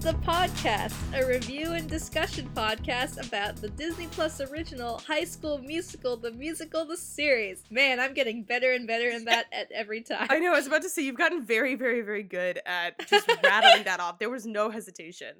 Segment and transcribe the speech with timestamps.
[0.00, 6.16] the podcast, a review and discussion podcast about the Disney Plus original High School Musical,
[6.16, 7.64] the musical, the series.
[7.70, 10.26] Man, I'm getting better and better in that at every time.
[10.30, 10.54] I know.
[10.54, 14.00] I was about to say you've gotten very, very, very good at just rattling that
[14.00, 14.18] off.
[14.18, 15.34] There was no hesitation.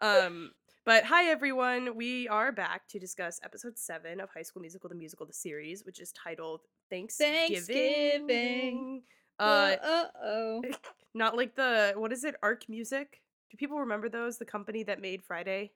[0.00, 0.52] Um,
[0.86, 4.96] but hi everyone, we are back to discuss episode seven of High School Musical: The
[4.96, 7.56] Musical, the series, which is titled Thanksgiving.
[7.56, 9.02] Thanksgiving.
[9.38, 10.62] Uh, uh oh.
[11.14, 12.36] not like the what is it?
[12.42, 13.20] Ark Music.
[13.50, 14.38] Do people remember those?
[14.38, 15.72] The company that made Friday.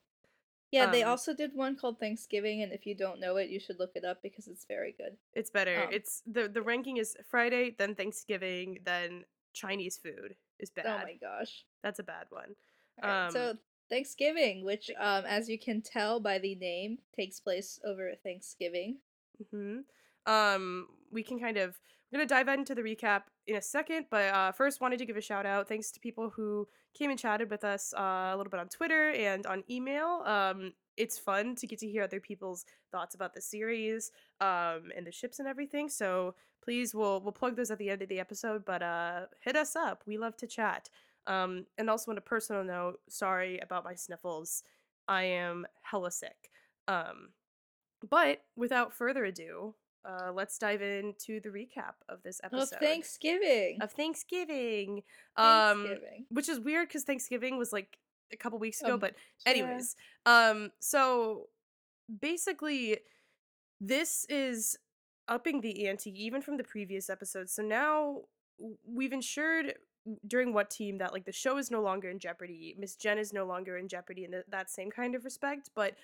[0.71, 3.61] Yeah, they um, also did one called Thanksgiving, and if you don't know it, you
[3.61, 5.19] should look it up because it's very good.
[5.35, 5.83] It's better.
[5.83, 10.87] Um, it's the the ranking is Friday, then Thanksgiving, then Chinese food is bad.
[10.87, 11.65] Oh my gosh.
[11.83, 12.55] That's a bad one.
[13.03, 13.55] Alright, Um, so
[13.91, 18.97] Thanksgiving, which, um, as you can tell by the name, takes place over Thanksgiving.
[19.51, 19.81] hmm
[20.25, 21.79] Um, we can kind of
[22.13, 25.17] we're gonna dive into the recap in a second, but uh, first wanted to give
[25.17, 25.67] a shout out.
[25.67, 29.11] Thanks to people who came and chatted with us uh, a little bit on Twitter
[29.13, 30.23] and on email.
[30.27, 34.11] Um, it's fun to get to hear other people's thoughts about the series
[34.43, 35.89] um, and the ships and everything.
[35.89, 38.65] So please, we'll we'll plug those at the end of the episode.
[38.67, 40.03] But uh, hit us up.
[40.07, 40.91] We love to chat.
[41.27, 44.65] Um, and also on a personal note, sorry about my sniffles.
[45.09, 46.51] I am hella sick.
[46.89, 47.31] Um,
[48.09, 49.75] but without further ado,
[50.05, 53.79] uh, let's dive into the recap of this Of episode Thanksgiving.
[53.81, 55.03] of Thanksgiving.
[55.37, 56.27] Um, Thanksgiving.
[56.31, 57.99] which is weird because Thanksgiving was like
[58.33, 58.95] a couple weeks ago.
[58.95, 59.15] Um, but
[59.47, 59.53] yeah.
[59.53, 61.49] anyways, um, so
[62.21, 62.99] basically,
[63.81, 64.77] this is
[65.29, 67.49] upping the ante even from the previous episode.
[67.49, 68.23] So now
[68.85, 69.75] we've ensured
[70.27, 72.75] during what team that like the show is no longer in jeopardy.
[72.79, 75.95] Miss Jenn is no longer in jeopardy in th- that same kind of respect, but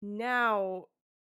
[0.00, 0.86] now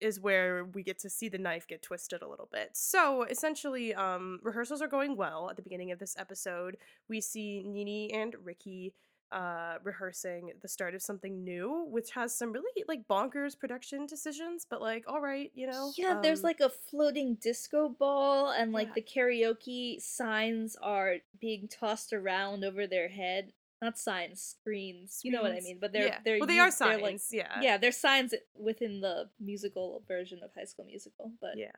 [0.01, 2.69] is where we get to see the knife get twisted a little bit.
[2.73, 6.77] So essentially, um, rehearsals are going well at the beginning of this episode.
[7.07, 8.93] We see Nini and Ricky
[9.31, 14.65] uh rehearsing the start of something new which has some really like bonkers production decisions
[14.67, 18.71] but like all right you know Yeah, there's um, like a floating disco ball, and
[18.73, 18.93] like Yeah.
[18.95, 23.53] the karaoke signs are being tossed around over their head.
[23.81, 25.21] Not signs, screens.
[25.23, 25.77] You know what I mean?
[25.79, 26.19] But they're yeah.
[26.23, 30.39] they're well they are they're, like- signs yeah yeah, they're signs within the musical version
[30.43, 31.31] of High School Musical.
[31.39, 31.69] But Yeah.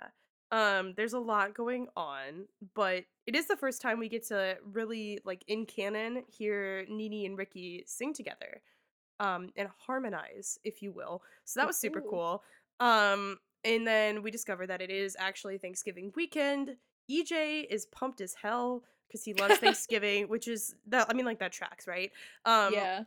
[0.53, 2.45] Um, there's a lot going on,
[2.75, 7.25] but it is the first time we get to really like in canon hear Nini
[7.25, 8.61] and Ricky sing together.
[9.19, 11.21] Um, and harmonize, if you will.
[11.45, 12.09] So that was super Ooh.
[12.09, 12.43] cool.
[12.79, 16.75] Um, and then we discover that it is actually Thanksgiving weekend.
[17.09, 21.39] EJ is pumped as hell because he loves Thanksgiving, which is that I mean like
[21.39, 22.11] that tracks, right?
[22.45, 23.03] Um yeah,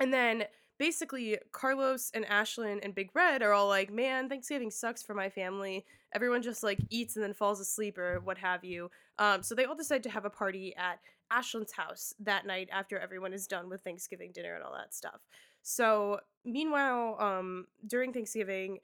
[0.00, 0.44] and then
[0.78, 5.28] basically, Carlos and Ashlyn and Big Red are all like, man, Thanksgiving sucks for my
[5.28, 5.84] family.
[6.14, 8.90] Everyone just like eats and then falls asleep or what have you.
[9.18, 11.00] Um, so they all decide to have a party at
[11.32, 15.20] Ashlyn's house that night after everyone is done with Thanksgiving dinner and all that stuff.
[15.62, 18.78] So meanwhile, um, during Thanksgiving,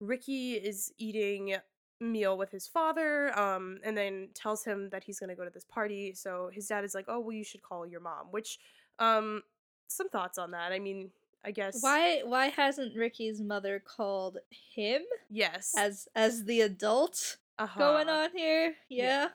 [0.00, 1.56] Ricky is eating
[2.00, 5.50] meal with his father um and then tells him that he's going to go to
[5.50, 8.58] this party so his dad is like oh well you should call your mom which
[8.98, 9.42] um
[9.88, 10.72] some thoughts on that.
[10.72, 11.10] I mean,
[11.44, 14.38] I guess why why hasn't Ricky's mother called
[14.74, 17.78] him yes as as the adult uh-huh.
[17.78, 18.74] going on here?
[18.88, 19.28] Yeah.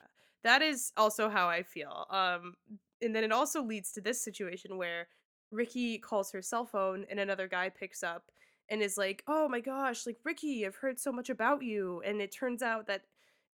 [0.44, 2.06] That is also how I feel.
[2.10, 2.54] Um
[3.00, 5.08] and then it also leads to this situation where
[5.50, 8.30] Ricky calls her cell phone and another guy picks up
[8.72, 12.20] and is like, "Oh my gosh, like Ricky, I've heard so much about you." And
[12.22, 13.04] it turns out that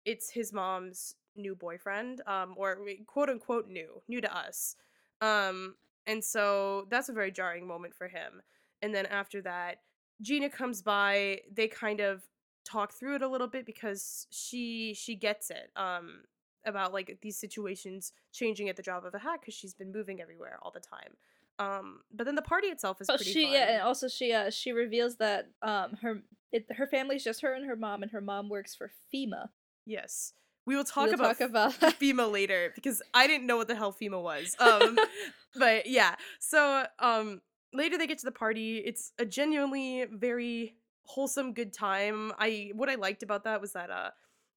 [0.07, 4.77] it's his mom's new boyfriend um or quote unquote new, new to us.
[5.21, 5.77] Um
[6.07, 8.43] and so that's a very jarring moment for him.
[8.83, 9.83] And then after that,
[10.23, 12.23] Gina comes by, they kind of
[12.65, 16.23] talk through it a little bit because she she gets it um
[16.67, 20.21] about like these situations changing at the drop of a hat because she's been moving
[20.21, 21.17] everywhere all the time
[21.59, 23.53] um but then the party itself is Oh, pretty she fun.
[23.55, 26.23] yeah, and also she uh she reveals that um her
[26.53, 29.49] it, her family's just her and her mom, and her mom works for FEMA.
[29.87, 30.33] yes
[30.67, 33.75] we will talk We'll about, talk about FEMA later because I didn't know what the
[33.75, 34.55] hell FEMA was.
[34.59, 34.99] Um,
[35.57, 37.41] but yeah, so um,
[37.73, 38.77] later they get to the party.
[38.79, 40.75] It's a genuinely very
[41.05, 42.33] wholesome, good time.
[42.39, 44.11] I what I liked about that was that uh,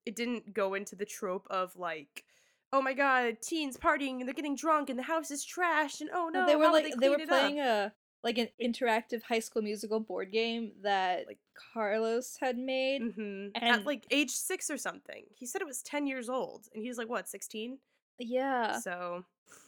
[0.04, 2.24] it didn't go into the trope of like,
[2.72, 6.10] oh my god, teens partying and they're getting drunk and the house is trashed and
[6.12, 7.92] oh no, they were like they, were clean up?" playing a
[8.24, 11.38] like an interactive High School Musical board game that Like-
[11.74, 13.02] Carlos had made.
[13.02, 13.50] Mhm.
[13.56, 15.24] at like age six or something.
[15.34, 17.78] He said it was ten years old, and he was like what sixteen.
[18.18, 18.78] Yeah.
[18.78, 19.24] So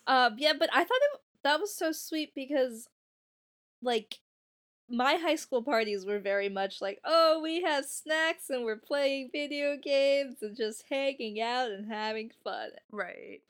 [0.06, 0.36] Um.
[0.38, 2.88] Yeah, but I thought it, that was so sweet because,
[3.82, 4.20] like,
[4.88, 9.30] my high school parties were very much like, oh, we have snacks and we're playing
[9.32, 12.70] video games and just hanging out and having fun.
[12.90, 13.40] right.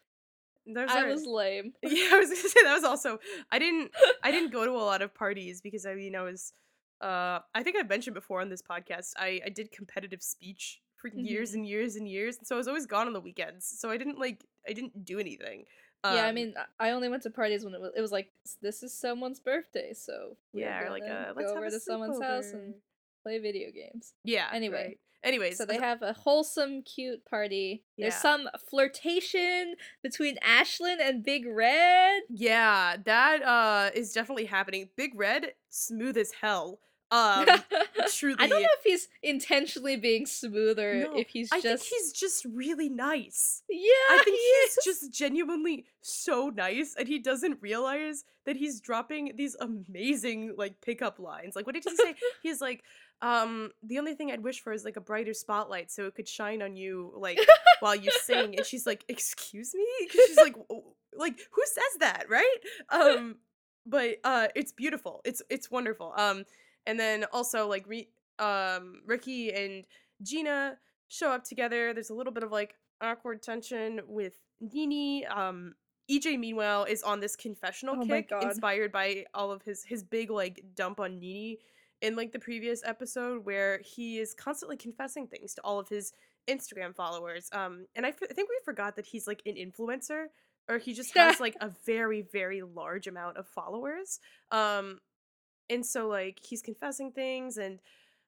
[0.67, 1.75] Those I are- was lame.
[1.83, 3.19] yeah, I was gonna say that was also.
[3.53, 3.91] I didn't.
[4.23, 6.55] I didn't go to a lot of parties because I mean I was.
[7.03, 9.11] Uh, I think I've mentioned before on this podcast.
[9.19, 11.55] I I did competitive speech for years Mhm.
[11.57, 13.67] and years and years, and so I was always gone on the weekends.
[13.79, 14.43] So I didn't like.
[14.67, 15.65] I didn't do anything.
[16.05, 18.31] Yeah, I Um, mean, I- only went to parties when it was, it was like
[18.61, 21.81] this is someone's birthday, so yeah, or like uh, let's go have over a to
[21.81, 22.75] someone's house and
[23.23, 24.13] play video games.
[24.25, 24.49] Yeah.
[24.53, 24.99] Anyway, right.
[25.23, 27.83] Anyways, So they have a wholesome, cute party.
[27.97, 32.23] There's some flirtation between Ashlyn and Big Red.
[32.29, 34.91] Yeah, that uh is definitely happening.
[34.97, 36.79] Big Red, smooth as hell.
[37.15, 37.47] Um,
[38.15, 38.37] truly.
[38.39, 41.85] I don't know if he's intentionally being smooth or No, if he's I just.
[41.85, 43.63] think he's just really nice.
[43.69, 43.79] Yeah,
[44.11, 44.79] I think he he's is.
[44.85, 51.19] just genuinely so nice, and he doesn't realize that he's dropping these amazing like pickup
[51.19, 51.55] lines.
[51.57, 52.15] Like, what did he say?
[52.43, 52.83] he's like,
[53.23, 56.29] um, the only thing I'd wish for is like a brighter spotlight so it could
[56.29, 57.39] shine on you like
[57.81, 58.57] while you sing.
[58.57, 60.83] And she's like, excuse me, 'Cause she's like, "W-
[61.17, 62.57] like who says that, right?
[62.91, 63.37] Um,
[63.87, 65.21] but uh, it's beautiful.
[65.25, 66.13] It's it's wonderful.
[66.17, 66.45] Um,
[66.87, 68.09] and then also like re-
[68.39, 69.85] um Ricky and
[70.23, 70.77] Gina
[71.09, 71.93] show up together.
[71.93, 75.27] There's a little bit of like awkward tension with Nini.
[75.27, 75.75] Um
[76.11, 80.31] EJ meanwhile is on this confessional Oh kick inspired by all of his his big
[80.31, 81.59] like dump on Nini
[82.03, 86.13] in like the previous episode where he is constantly confessing things to all of his
[86.49, 87.49] Instagram followers.
[87.53, 90.27] Um and I f- I think we forgot that he's like an influencer
[90.69, 94.21] or he just has like a very very large amount of followers.
[94.51, 94.99] Um
[95.71, 97.81] and so like he's confessing things and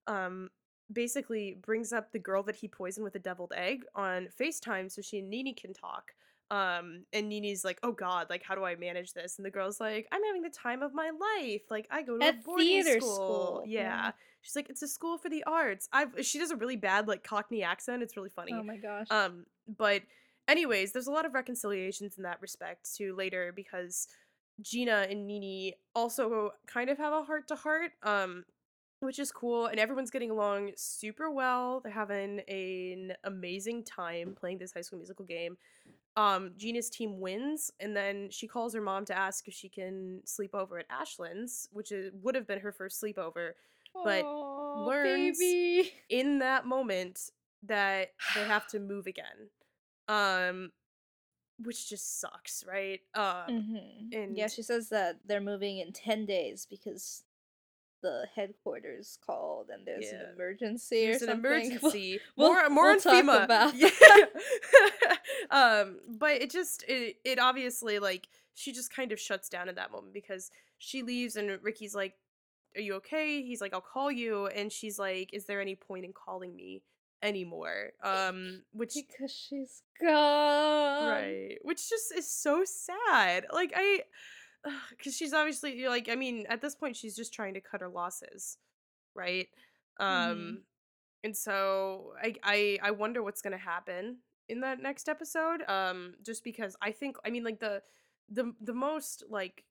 [0.06, 0.48] um
[0.92, 5.02] basically brings up the girl that he poisoned with a deviled egg on FaceTime so
[5.02, 6.12] she and Nini can talk.
[6.50, 9.80] Um and Nini's like, "Oh god, like how do I manage this?" And the girl's
[9.80, 11.62] like, "I'm having the time of my life.
[11.70, 13.80] Like I go to a boarding theater school." school, Yeah.
[13.80, 14.10] yeah.
[14.42, 17.24] She's like, "It's a school for the arts." I've she does a really bad like
[17.24, 18.04] Cockney accent.
[18.04, 18.52] It's really funny.
[18.54, 19.08] Oh my gosh.
[19.10, 20.02] Um, but
[20.46, 24.06] anyways, there's a lot of reconciliations in that respect too later because
[24.60, 28.44] Gina and Nini also kind of have a heart to heart, um,
[29.00, 31.80] which is cool, and everyone's getting along super well.
[31.80, 35.58] They're having an amazing time playing this high school musical game.
[36.16, 40.22] Um, Gina's team wins, and then she calls her mom to ask if she can
[40.24, 43.50] sleep over at Ashlyn's, which is, would have been her first sleepover
[44.04, 45.90] but Aw, learns- baby.
[46.10, 47.30] in that moment
[47.62, 49.48] that they have to move again
[50.08, 50.70] um
[51.62, 53.00] which just sucks right?
[53.14, 54.36] Um Mhm.
[54.36, 57.24] yeah, she says that they're moving in 10 days because
[58.02, 60.20] the headquarters called and there's Yeah.
[60.24, 62.20] an emergency there's or an emergency.
[62.36, 63.44] we'll- more more we'll on FEMA.
[63.44, 63.88] about yeah.
[65.50, 69.76] um but it just it, it obviously like she just kind of shuts down at
[69.76, 72.14] that moment because she leaves and Ricky's like
[72.76, 73.40] are you okay?
[73.42, 74.46] He's like I'll call you.
[74.48, 76.82] And she's like is there any point in calling me
[77.22, 81.08] anymore um which because she's gone.
[81.08, 84.00] right which just is so sad like i
[84.90, 87.80] because she's obviously you're like i mean at this point she's just trying to cut
[87.80, 88.58] her losses
[89.14, 89.48] right
[89.98, 90.56] um Mhm.
[91.24, 94.18] and so i i i wonder what's gonna happen
[94.48, 97.82] in that next episode um just because i think i mean like the
[98.28, 99.64] the the most like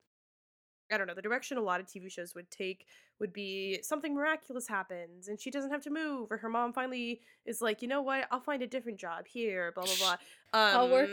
[0.92, 2.86] I don't know, the direction a lot of TV shows would take
[3.20, 7.22] would be something miraculous happens and she doesn't have to move, or her mom finally
[7.46, 10.12] is like, you know what, I'll find a different job here, blah blah blah.
[10.60, 11.10] Um, I'll work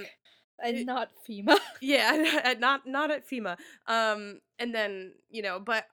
[0.63, 1.59] and not FEMA.
[1.81, 3.57] Yeah, at not not at FEMA.
[3.87, 5.87] Um, and then you know, but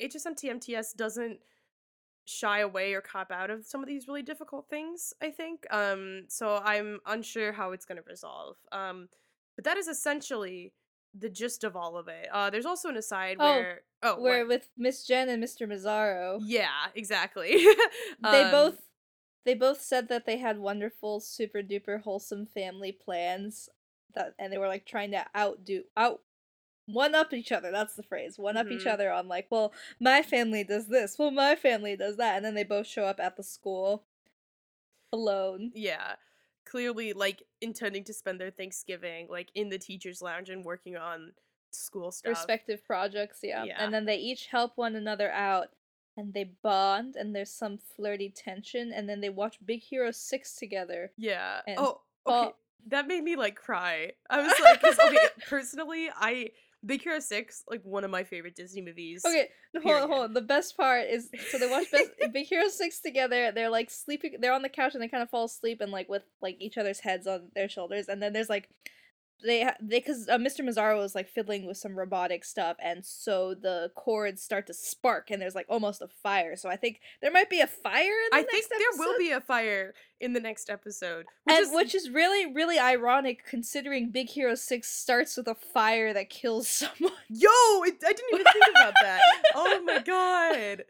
[0.00, 1.38] HSMTMTS doesn't
[2.24, 5.12] shy away or cop out of some of these really difficult things.
[5.22, 5.66] I think.
[5.70, 8.56] Um, so I'm unsure how it's going to resolve.
[8.72, 9.08] Um,
[9.56, 10.72] but that is essentially
[11.18, 12.28] the gist of all of it.
[12.32, 14.48] Uh, there's also an aside Oh, where oh, Where what?
[14.48, 15.66] with Miss Jenn and Mr.
[15.66, 17.50] Mazzara, yeah, exactly.
[18.22, 18.78] they Um, both
[19.44, 23.68] they both said that they had wonderful, super duper wholesome family plans
[24.14, 26.20] that and they were like trying to outdo out
[26.86, 27.70] one up each other.
[27.72, 28.38] That's the phrase.
[28.38, 28.92] One up each Mhm.
[28.92, 32.54] other on like, well, my family does this, well, my family does that, and then
[32.54, 34.04] they both show up at the school
[35.12, 35.72] alone.
[35.74, 36.16] Yeah.
[36.66, 41.32] Clearly like intending to spend their Thanksgiving like in the teachers lounge and working on
[41.70, 42.30] school stuff.
[42.30, 43.64] respective projects, yeah.
[43.64, 43.76] Yeah.
[43.78, 45.68] And then they each help one another out
[46.16, 50.54] and they bond and there's some flirty tension and then they watch Big Hero 6
[50.56, 51.12] together.
[51.16, 51.60] Yeah.
[51.76, 52.00] oh, okay.
[52.24, 52.56] fall-
[52.88, 54.12] That made me like cry.
[54.30, 55.16] I was like, okay,
[55.48, 56.50] personally, I
[56.86, 59.24] Big Hero Six, like one of my favorite Disney movies.
[59.24, 60.34] Okay, no, hold on, hold on.
[60.34, 63.52] The best part is so they watch best, Big Hero 6 together.
[63.52, 66.08] They're like sleeping they're on the couch and they kind of fall asleep and like
[66.08, 68.68] with like each other's heads on their shoulders and then there's like
[69.44, 70.60] they they because uh, Mr.
[70.60, 75.30] Mazzara is like fiddling with some robotic stuff, and so the cords start to spark,
[75.30, 76.56] and there's like almost a fire.
[76.56, 79.30] So I think there might be a fire in the I think there will be
[79.30, 81.26] a fire in the next episode.
[81.44, 85.54] Which and is, which is really really ironic considering Big Hero Six starts with a
[85.54, 87.12] fire that kills someone.
[87.28, 87.48] Yo,
[87.84, 89.20] it, I didn't even think about that.
[89.54, 90.84] Oh my god.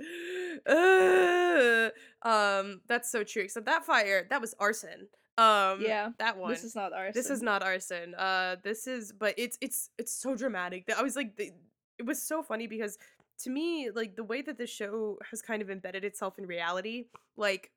[0.66, 1.92] Ugh.
[2.22, 3.42] um, that's so true.
[3.42, 5.08] Except that fire, that was arson.
[5.38, 6.52] Um, Yeah, that one.
[6.52, 7.12] This is not arson.
[7.14, 8.14] This is not arson.
[8.14, 11.52] Uh, this is, but it's it's it's so dramatic that I was like, the,
[11.98, 12.98] it was so funny because
[13.44, 17.06] to me, like the way that the show has kind of embedded itself in reality,
[17.36, 17.70] like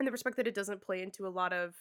[0.00, 1.74] in the respect that it doesn't play into a lot of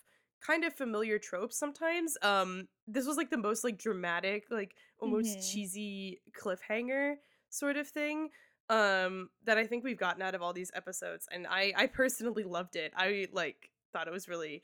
[0.45, 2.17] kind of familiar tropes sometimes.
[2.21, 5.51] Um, this was like the most like dramatic, like almost Mhm.
[5.51, 7.15] cheesy cliffhanger
[7.49, 8.29] sort of thing
[8.69, 12.43] um that I think we've gotten out of all these episodes and I I personally
[12.43, 12.93] loved it.
[12.95, 14.63] I like thought it was really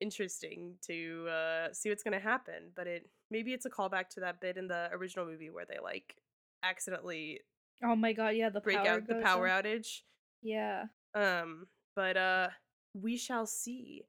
[0.00, 4.20] interesting to uh see what's going to happen, but it maybe it's a callback to
[4.20, 6.16] that bit in the original movie where they like
[6.62, 7.40] accidentally
[7.84, 8.30] Oh my god!
[8.36, 9.64] Yeah, the break power out the power out.
[9.64, 10.00] outage.
[10.42, 10.84] Yeah,
[11.14, 12.48] Um but uh
[12.94, 14.04] we shall see.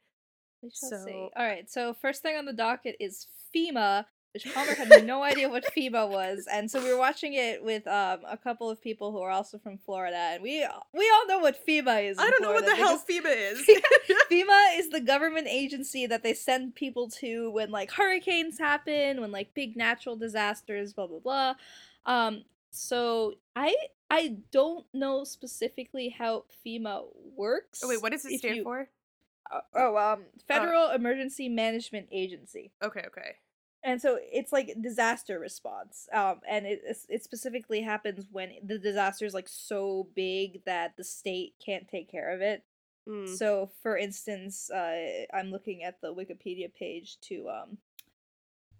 [0.62, 1.30] we shall see.
[1.36, 1.70] All right.
[1.70, 4.06] So first thing on the docket is FEMA,
[4.44, 7.88] which Palmer had no idea what FEMA was, and so we were watching it with
[7.88, 11.40] um a couple of people who are also from Florida, and we we all know
[11.40, 12.18] what FEMA is.
[12.20, 13.60] I don't know what the hell FEMA is.
[14.32, 19.32] FEMA is the government agency that they send people to when like hurricanes happen, when
[19.32, 21.54] like big natural disasters, blah blah blah.
[22.06, 23.76] Um, so I
[24.12, 27.82] I don't know specifically how FEMA works.
[27.84, 28.88] oh wait, what does it stand you- for?
[29.50, 33.36] uh, oh, um, Federal Emergency Management Agency, Okay, okay.
[33.88, 36.10] And so it's like disaster response.
[36.12, 41.06] Um, and it it specifically happens when the disaster is like so big that the
[41.06, 42.64] state can't take care of it.
[43.08, 43.30] Mm.
[43.30, 47.78] So, for instance, uh, I'm looking at the Wikipedia page to, um,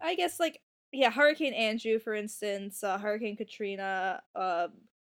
[0.02, 0.60] I guess like
[0.92, 4.68] yeah, Hurricane Andrew, for instance, uh, Hurricane Katrina, uh,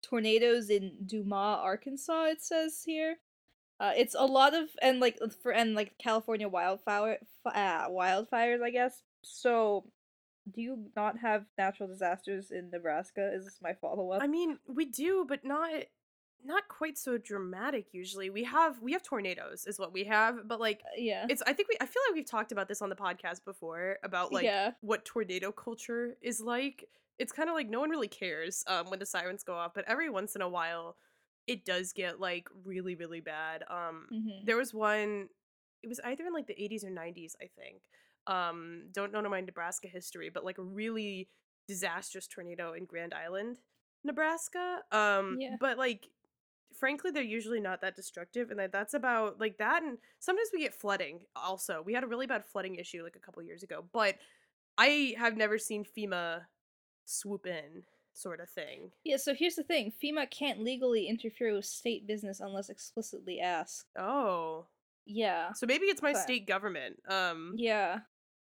[0.01, 2.27] tornadoes in Dumas, Arkansas.
[2.27, 3.17] It says here.
[3.81, 8.69] Uh, it's a lot of and like for and like California wildfire uh, wildfires, I
[8.69, 9.01] guess.
[9.23, 9.85] So,
[10.51, 13.31] do you not have natural disasters in Nebraska?
[13.33, 14.23] Is this my follow up?
[14.23, 15.71] I mean, we do, but not
[16.43, 18.29] not quite so dramatic usually.
[18.29, 21.25] We have we have tornadoes is what we have, but like yeah.
[21.29, 23.97] it's I think we I feel like we've talked about this on the podcast before
[24.03, 24.71] about like yeah.
[24.81, 26.85] what tornado culture is like.
[27.19, 29.85] It's kind of like no one really cares um when the sirens go off, but
[29.87, 30.97] every once in a while
[31.47, 33.63] it does get like really really bad.
[33.69, 35.27] Um hmm there was one
[35.83, 37.81] it was either in like the 80s or 90s, I think.
[38.27, 41.29] Um don't know my Nebraska history, but like a really
[41.67, 43.59] disastrous tornado in Grand Island,
[44.03, 44.81] Nebraska.
[44.91, 45.57] Um Yeah.
[45.59, 46.09] but like
[46.73, 50.59] frankly they're usually not that destructive and that that's about like that and sometimes we
[50.61, 51.81] get flooding also.
[51.81, 54.15] We had a really bad flooding issue like a couple years ago, but
[54.77, 56.45] I have never seen FEMA
[57.05, 58.91] swoop in sort of thing.
[59.03, 63.87] Yeah, so here's the thing FEMA can't legally interfere with state business unless explicitly asked.
[63.97, 64.67] Oh.
[65.05, 65.53] Yeah.
[65.53, 66.13] So maybe it's my Okay.
[66.13, 66.99] state government.
[67.07, 67.99] Um Yeah.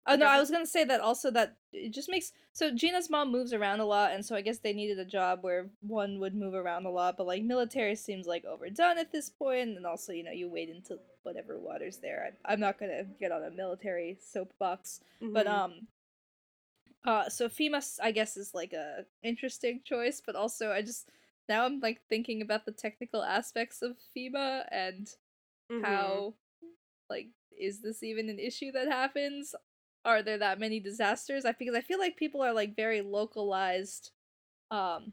[0.06, 3.30] Oh no, I was gonna say that also that it just makes so Gina's mom
[3.30, 6.34] moves around a lot, and so I guess they needed a job where one would
[6.34, 10.12] move around a lot, but like military seems like overdone at this point, and also
[10.12, 12.32] you know you wait until whatever water's there.
[12.44, 15.00] I, I'm not gonna get on a military soapbox,
[15.32, 15.46] but mhm.
[15.46, 15.88] um,
[17.04, 21.08] uh, so FEMA I guess is like a interesting choice, but also I just
[21.48, 25.08] now I'm like thinking about the technical aspects of FEMA and
[25.70, 25.82] Mhm.
[25.82, 26.34] how
[27.10, 29.54] like is this even an issue that happens?
[30.04, 31.44] Are there that many disasters?
[31.44, 34.12] I because i feel like people are like very localized
[34.70, 35.12] um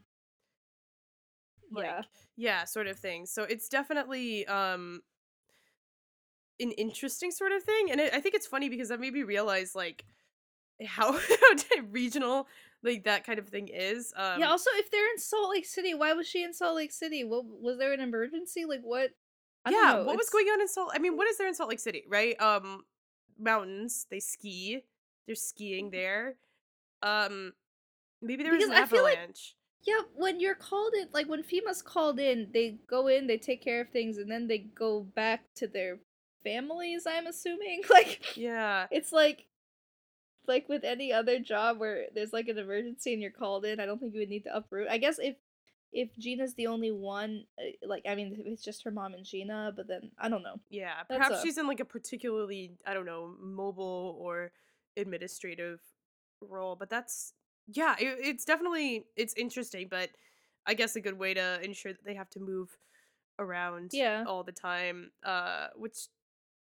[1.72, 2.02] like yeah
[2.36, 3.26] yeah sort of thing.
[3.26, 5.02] So it's definitely um
[6.58, 9.22] an interesting sort of thing and it, i think it's funny because that made me
[9.22, 10.06] realize like
[10.86, 12.48] how, how regional
[12.82, 15.92] like that kind of thing is um yeah also if they're in salt lake city
[15.92, 17.24] why was she in salt lake city?
[17.24, 18.64] What was there an emergency?
[18.64, 19.10] Like what
[19.66, 21.54] I yeah know, what was going on in salt i mean what is there in
[21.54, 22.40] salt lake city right?
[22.40, 22.84] Um
[23.38, 24.82] mountains they ski
[25.26, 26.36] they're skiing there.
[27.02, 27.52] Um
[28.22, 29.54] maybe there was Because an I feel like- avalanche.
[29.82, 33.62] Yeah when you're called in like when FEMA's called in they go in they take
[33.62, 35.98] care of things and then they go back to their
[36.44, 37.82] families i'm assuming?
[37.90, 38.86] Like yeah.
[38.90, 39.46] it's like
[40.48, 43.86] like with any other job where there's like an emergency and you're called in i
[43.86, 44.86] don't think you would need to uproot.
[44.88, 45.36] I guess if
[45.92, 49.72] if gina's the only one uh, like i mean it's just her mom and gina
[49.74, 52.94] but then i don't know Yeah, That's perhaps a- she's in like a particularly, I
[52.94, 54.52] don't know, mobile or
[54.96, 55.80] administrative
[56.40, 57.32] role, but that's
[57.68, 60.10] yeah, it, it's definitely it's interesting, but
[60.66, 62.76] I guess a good way to ensure that they have to move
[63.38, 64.24] around Yeah.
[64.26, 66.08] all the time, uh which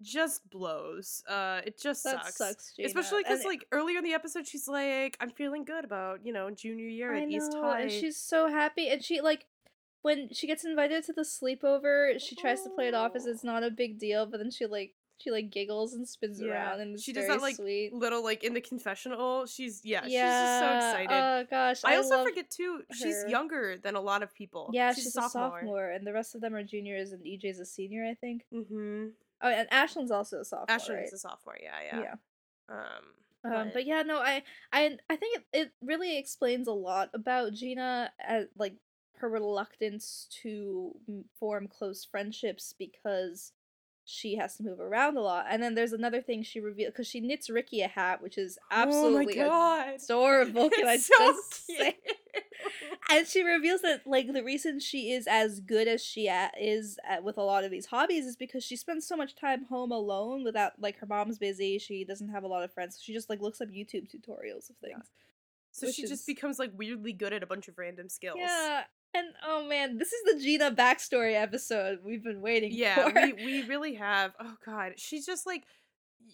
[0.04, 1.24] just blows.
[1.28, 2.38] Uh, it just That sucks.
[2.38, 2.74] sucks.
[2.84, 6.50] Especially because like earlier in the episode, she's like, "I'm feeling good about you know
[6.52, 9.46] junior year I at East know, High." and she's so happy, and she like
[10.02, 13.44] when she gets invited to the sleepover, she tries to play it off as it's
[13.46, 13.48] Oh.
[13.48, 16.82] not a big deal, but then she like she like giggles and spins Yeah, around,
[16.82, 17.94] and she does that, like, sweet.
[17.94, 19.46] little like in the confessional.
[19.46, 21.10] She's yeah, she's just so excited.
[21.12, 22.82] Oh gosh, I, also forget too.
[22.92, 24.70] She's younger than a lot of people.
[24.74, 25.92] Yeah, she's, she's, a sophomore.
[25.92, 28.44] and the rest of them are juniors, and EJ's a senior, I think.
[28.54, 29.10] Mm-hmm.
[29.44, 30.76] Oh, and Ashlyn's also a sophomore.
[30.76, 31.14] Ashton's right?
[31.14, 31.58] a sophomore.
[31.62, 32.02] Yeah, yeah.
[32.02, 32.16] yeah.
[32.70, 33.14] Um,
[33.46, 37.54] Um, but yeah, no, I, I, I think it, it really explains a lot about
[37.54, 38.76] Gina, as, like
[39.18, 40.96] her reluctance to
[41.40, 43.52] form close friendships because
[44.06, 45.46] she has to move around a lot.
[45.50, 48.58] And then there's another thing she revealed because she knits Ricky a hat, which is
[48.70, 50.70] absolutely oh my god, adorable.
[50.70, 51.80] Can I so just cute.
[51.80, 51.98] say?
[53.10, 56.98] And she reveals that like the reason she is as good as she a- is
[57.08, 59.92] at, with a lot of these hobbies is because she spends so much time home
[59.92, 61.78] alone without like her mom's busy.
[61.78, 62.96] She doesn't have a lot of friends.
[62.96, 64.96] So she just like looks up YouTube tutorials of Yeah.
[64.96, 65.06] things.
[65.72, 68.38] so she is- just becomes like weirdly good at a bunch of random skills.
[68.40, 68.84] Yeah.
[69.16, 73.22] And oh man, this is the Gina backstory episode we've been waiting Yeah, for.
[73.22, 74.34] we we really have.
[74.40, 75.64] Oh god, she's just like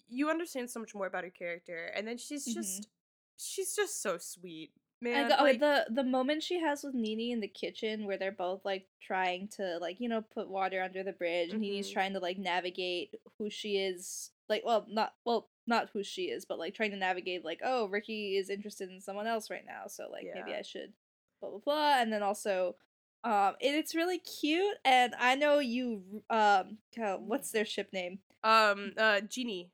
[0.08, 2.54] you understand so much more about her character, and then she's Mhm.
[2.54, 2.88] just
[3.36, 4.70] she's just so sweet,
[5.00, 5.22] man.
[5.22, 8.16] And the, oh, like, the the moment she has with Nini in the kitchen where
[8.16, 11.90] they're both like trying to like you know put water under the bridge and Nini's
[11.90, 16.44] trying to like navigate who she is like well not well not who she is
[16.44, 19.86] but like trying to navigate like oh Ricky is interested in someone else right now
[19.86, 20.92] so like maybe I should
[21.40, 22.76] blah blah blah and then also
[23.24, 28.18] um and it's really cute and I know you um God, what's their ship name
[28.44, 29.70] um uh Genie.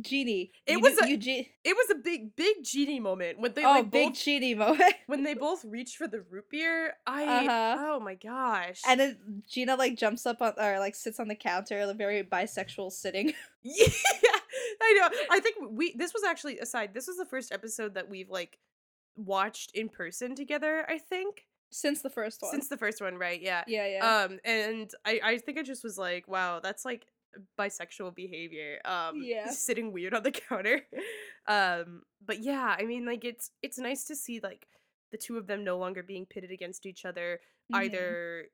[0.00, 3.38] Genie It You was do- a- you Ge- It was a big big Genie moment
[3.38, 6.50] when they oh like big both Genie moment when they both reached for the root
[6.50, 6.94] beer.
[7.06, 7.76] I Uh-huh.
[7.78, 8.80] oh my gosh.
[8.88, 12.24] And then Gina like jumps up on or like sits on the counter, like very
[12.24, 13.34] bisexual sitting.
[13.62, 13.86] Yeah,
[14.82, 15.16] I know.
[15.30, 16.92] I think we this was actually aside.
[16.92, 18.58] This was the first episode that we've like
[19.16, 20.84] watched in person together.
[20.88, 22.50] I think Since the first one.
[22.52, 23.40] since the first one, right?
[23.40, 23.64] Yeah.
[23.66, 24.04] yeah, yeah.
[24.24, 27.06] Um, and I I think I just was like, wow, that's like
[27.58, 28.78] bisexual behavior.
[28.84, 29.50] Um, Yeah.
[29.50, 30.80] sitting weird on the counter.
[31.46, 34.66] Um, but yeah, I mean, like it's it's nice to see like
[35.12, 37.40] the two of them no longer being pitted against each other
[37.72, 37.76] Mhm.
[37.84, 38.48] either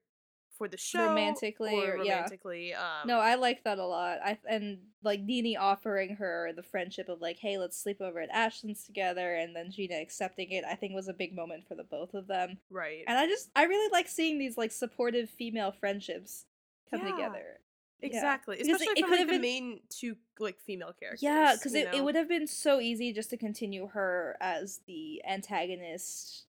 [0.61, 2.17] for the show Romantically or, or- yeah.
[2.17, 2.75] romantically.
[2.75, 4.19] Um, no, I like that a lot.
[4.23, 8.31] I and like Nini offering her the friendship of like, hey, let's sleep over at
[8.31, 10.63] Ashlyn's together, and then Gina accepting it.
[10.71, 12.59] I think was a big moment for the both of them.
[12.71, 13.05] right.
[13.09, 16.45] And I just I really like seeing these like supportive female friendships
[16.91, 17.13] come Yeah.
[17.13, 17.61] together.
[18.03, 21.23] Exactly, it- especially it from could like the been- main two like female characters.
[21.23, 25.23] Yeah, because it, it would have been so easy just to continue her as the
[25.27, 26.45] antagonist,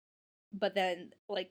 [0.53, 1.51] but then like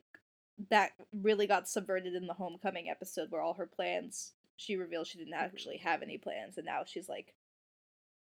[0.70, 5.18] that really got subverted in the homecoming episode where all her plans she revealed she
[5.18, 7.34] didn't actually have any plans, and now she's like,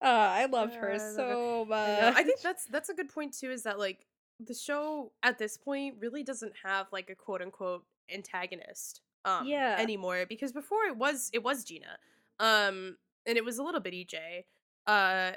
[0.01, 1.97] ah, I loved Yeah, her I love so I much.
[1.99, 2.11] know.
[2.15, 3.51] I think that's that's a good point too.
[3.51, 4.05] Is that like
[4.45, 9.77] the show at this point really doesn't have like a quote unquote antagonist um Yeah.
[9.79, 11.97] anymore because before it was it was Gina
[12.39, 14.43] um and it was a little bit EJ
[14.87, 15.31] uh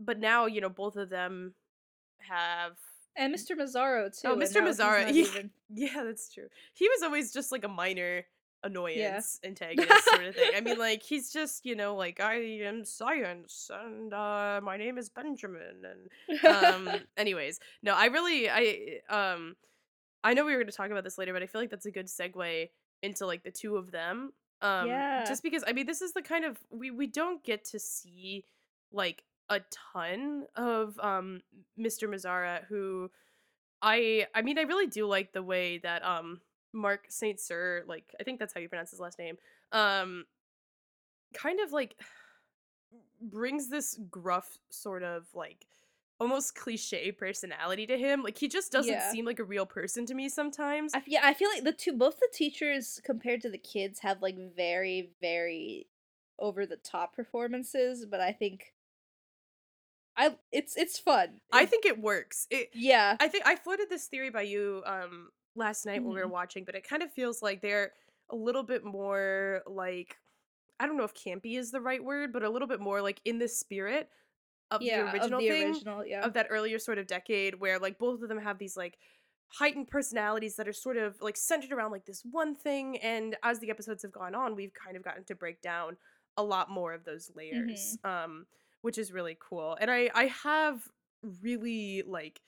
[0.00, 1.54] but now you know both of them
[2.20, 2.76] have
[3.16, 3.56] and Mr.
[3.56, 4.28] Mazzara too.
[4.28, 4.62] Oh, Mr.
[4.62, 5.10] Mazzara, yeah.
[5.10, 8.24] even- yeah that's true he was always just like a minor
[8.62, 12.84] annoyance antagonist sort of thing I mean like he's just you know like I am
[12.84, 19.54] science and uh my name is Benjamin and um anyways no i really i um
[20.22, 21.84] i know we were going to talk about this later but i feel like that's
[21.84, 22.70] a good segue
[23.02, 25.24] into like the two of them um Yeah.
[25.26, 28.44] just because i mean this is the kind of we we don't get to see
[28.92, 29.60] like a
[29.92, 31.40] ton of um
[31.78, 33.10] mr mazzara who
[33.82, 36.40] i i mean i really do like the way that um
[36.72, 37.38] Mark St.
[37.38, 39.36] Cyr like i think that's how you pronounce his last name
[39.72, 40.24] um
[41.34, 41.96] kind of like
[43.20, 45.66] brings this gruff sort of like
[46.20, 48.22] almost cliche personality to him.
[48.22, 49.10] Like he just doesn't Yeah.
[49.10, 50.94] seem like a real person to me sometimes.
[50.94, 54.00] I, f- yeah, I feel like the two, both the teachers compared to the kids
[54.00, 55.88] have like very, very
[56.38, 58.73] over the top performances, but I think
[60.16, 61.40] I it's it's fun.
[61.52, 62.46] I think it works.
[62.50, 66.20] It yeah, I think I floated this theory by you um last night when we
[66.20, 66.30] were Mhm.
[66.30, 67.92] watching, but it kind of feels like they're
[68.30, 70.16] a little bit more like
[70.80, 73.20] I don't know if campy is the right word, but a little bit more like
[73.24, 74.10] in the spirit
[74.70, 75.68] of yeah, the original of the thing.
[75.68, 76.24] original, yeah.
[76.24, 78.98] of that earlier sort of decade where like both of them have these like
[79.48, 83.60] heightened personalities that are sort of like centered around like this one thing and as
[83.60, 85.96] the episodes have gone on we've kind of gotten to break down
[86.36, 88.46] a lot more of those layers um
[88.84, 90.88] which is really cool and i i have
[91.42, 92.40] really like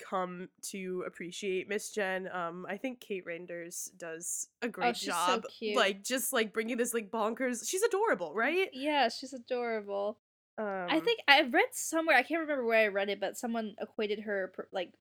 [0.00, 2.28] come to appreciate Miss Jenn.
[2.32, 5.76] Um, I think Kate Reinders does a great Oh, she's so job, cute.
[5.76, 7.68] like just like bringing this like bonkers.
[7.68, 8.70] She's adorable, right?
[8.72, 10.18] Yeah, she's adorable.
[10.58, 13.74] Um, I think I read somewhere, I can't remember where I read it, but someone
[13.80, 14.92] equated her per- like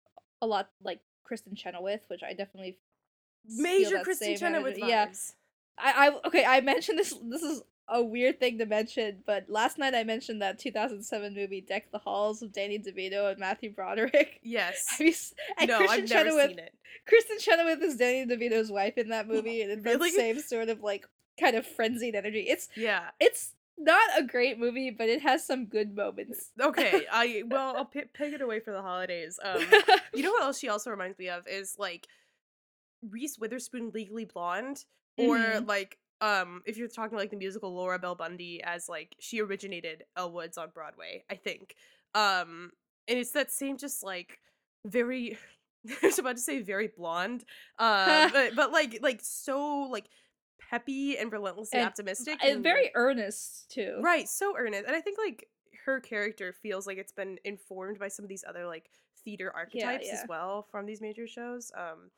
[0.41, 0.99] a lot like
[1.30, 2.78] Kristin Chenoweth, which I definitely
[3.47, 4.88] major Kristin Chenoweth vibes.
[4.88, 5.15] Yeah.
[5.78, 9.78] I, I okay, I mentioned this this is a weird thing to mention, but last
[9.78, 14.39] night I mentioned that 2007 movie Deck the Halls with Danny DeVito and Matthew Broderick.
[14.43, 14.86] Yes.
[14.89, 15.13] Have you
[15.58, 16.73] and no, Kristin I've never Chenoweth seen it.
[17.08, 20.10] Kristin Chenoweth is Danny DeVito's wife in that movie, and it's Really?
[20.12, 21.06] that same sort of like
[21.39, 22.41] kind of frenzied energy.
[22.41, 23.10] It's Yeah.
[23.19, 26.49] it's not a great movie, but it has some good moments.
[26.60, 27.06] Okay.
[27.12, 29.39] I well, I'll pi peg it away for the holidays.
[29.43, 29.62] Um,
[30.13, 32.08] you know what else she also reminds me of is like
[33.10, 34.84] Reese Witherspoon, Legally Blonde,
[35.17, 35.67] or Mhm.
[35.67, 40.03] like um, if you're talking like the musical Laura Bell Bundy, as like she originated
[40.17, 41.75] Elle Woods on Broadway, I think.
[42.13, 42.71] Um,
[43.08, 44.39] and it's that same just like
[44.86, 45.38] very.
[46.03, 47.45] I was about to say very blonde,
[47.77, 50.10] uh, but but like like so like
[50.69, 53.99] peppy and relentlessly And- optimistic and and very earnest too.
[54.01, 54.86] Right, so earnest.
[54.88, 55.47] And I think like
[55.86, 58.89] her character feels like it's been informed by some of these other like
[59.23, 60.13] theater archetypes yeah.
[60.13, 61.71] as well from these major shows.
[61.77, 62.12] Um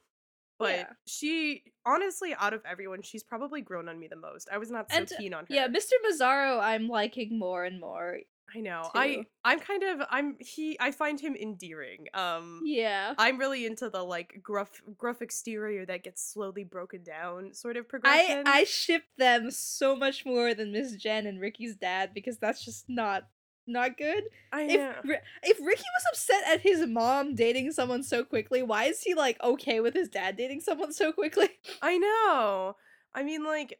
[0.61, 0.89] but Yeah.
[1.05, 4.47] she honestly out of everyone, she's probably grown on me the most.
[4.51, 5.53] I was not so And, uh, keen on her.
[5.53, 5.93] Yeah, Mr.
[6.05, 8.19] Mazzara, I'm liking more and more.
[8.53, 8.81] I know.
[8.83, 8.99] too.
[8.99, 12.07] I I'm kind of I'm he I find him endearing.
[12.13, 13.13] Um Yeah.
[13.17, 17.87] I'm really into the like gruff gruff exterior that gets slowly broken down sort of
[17.87, 18.43] progression.
[18.45, 22.63] I I ship them so much more than Miss Jenn and Ricky's dad because that's
[22.65, 23.23] just not
[23.71, 24.23] not good.
[24.51, 24.93] I If know.
[25.03, 29.13] Ri- if Ricky was upset at his mom dating someone so quickly, why is he
[29.13, 31.49] like okay with his dad dating someone so quickly?
[31.81, 32.75] I know.
[33.13, 33.79] I mean like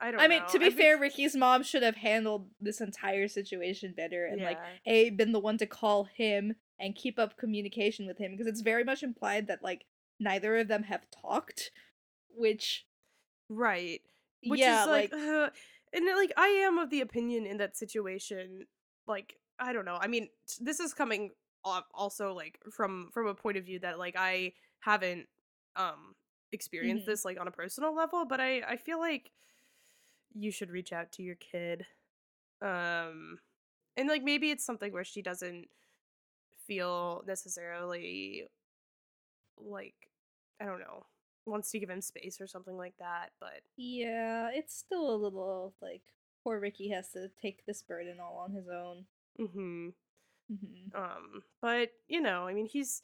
[0.00, 0.48] I don't I mean, know.
[0.48, 4.58] to be been- fair, Ricky's mom should have handled this entire situation better and like
[4.86, 8.60] a been the one to call him and keep up communication with him because it's
[8.62, 9.84] very much implied that like
[10.18, 11.70] neither of them have talked,
[12.34, 12.86] which
[13.48, 14.00] Right.
[14.44, 15.50] Which yeah, is like, like, uh,
[15.92, 18.66] and like I am of the opinion in that situation,
[19.06, 19.98] like I don't know.
[20.00, 21.30] I mean, t- this is coming
[21.64, 25.28] off also like from from a point of view that like I haven't
[25.76, 26.14] um
[26.52, 27.06] experienced Mhm.
[27.06, 29.30] this like on a personal level, but I I feel like
[30.34, 31.86] you should reach out to your kid.
[32.62, 33.38] Um
[33.96, 35.68] and like maybe it's something where she doesn't
[36.66, 38.48] feel necessarily
[39.58, 39.94] like
[40.60, 41.04] I don't know,
[41.46, 45.74] wants to give him space or something like that, but yeah, it's still a little
[45.80, 46.02] like
[46.42, 49.04] poor Ricky has to take this burden all on his own.
[49.38, 49.92] mhm.
[50.48, 53.02] hmm Um, but you know, I mean, he's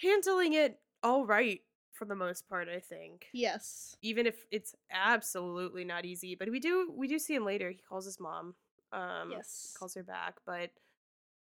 [0.00, 1.60] handling it all right
[1.92, 2.68] for the most part.
[2.68, 3.96] I think, Yes.
[4.02, 6.34] even if it's absolutely not easy.
[6.34, 7.70] But we do we do see him later.
[7.70, 8.54] He calls his mom.
[8.92, 9.74] Um, Yes.
[9.78, 10.70] calls her back, but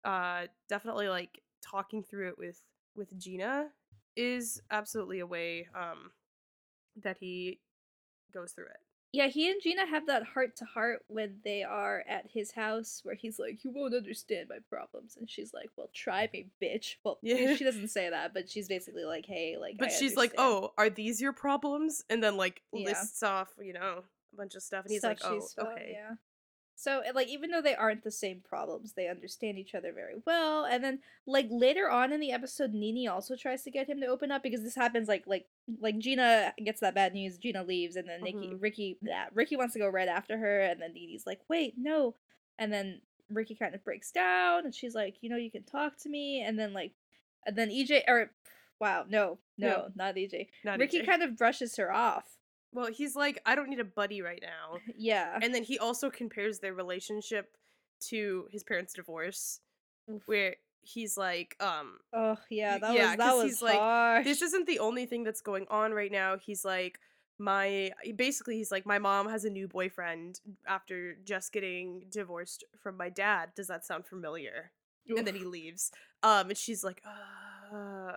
[0.05, 2.61] uh, definitely like talking through it with
[2.97, 3.69] with Gina
[4.17, 6.11] is absolutely a way um
[7.03, 7.61] that he
[8.33, 8.81] goes through it.
[9.13, 13.01] Yeah, he and Gina have that heart to heart when they are at his house
[13.03, 15.17] where he's like, You won't understand my problems.
[15.19, 16.97] And she's like, Well, try me, bitch.
[17.03, 17.57] Well, Yeah.
[17.57, 20.73] she doesn't say that, but she's basically like, Hey, like, But I she's like, "Oh,
[20.79, 22.87] are these your problems?" And then like Yeah.
[22.91, 26.15] lists off, you know, a bunch of stuff, and he's stuff like, "Oh, okay." Yeah.
[26.81, 30.65] So like even though they aren't the same problems, they understand each other very well.
[30.65, 34.07] And then like later on in the episode, Nini also tries to get him to
[34.07, 35.45] open up because this happens like like
[35.79, 38.63] like Gina gets that bad news, Gina leaves, and then Nikki Mhm.
[38.63, 42.15] Ricky yeah, Ricky wants to go right after her, and then Nini's like, wait, no.
[42.59, 45.99] And then Ricky kind of breaks down and she's like, you know, you can talk
[45.99, 46.93] to me, and then like
[47.47, 48.31] and then EJ or
[48.81, 49.89] wow, no, no, No.
[49.95, 50.49] not EJ.
[50.65, 51.05] Not Ricky EJ.
[51.07, 52.39] kind of brushes her off.
[52.73, 55.39] Well, he's like, "I don't need a buddy right now," Yeah.
[55.43, 57.57] and then he also compares their relationship
[58.09, 59.61] to his parents' divorce,
[60.11, 60.23] Oof.
[60.27, 64.67] where he's like, "Um, Oh yeah, that yeah, was that was he's like, this isn't
[64.67, 66.99] the only thing that's going on right now." He's like.
[67.43, 72.99] My basically, he's like, my mom has a new boyfriend after just getting divorced from
[72.99, 73.53] my dad.
[73.57, 74.73] Does that sound familiar?
[75.09, 75.91] and then he leaves.
[76.23, 77.03] Um, and she's like,
[77.73, 78.13] uh.